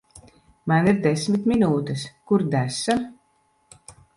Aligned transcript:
Man 0.71 0.89
ir 0.91 0.95
desmit 1.03 1.45
minūtes. 1.53 2.07
Kur 2.31 2.47
desa? 2.57 2.99